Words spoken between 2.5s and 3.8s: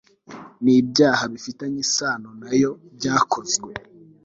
yo byakozwe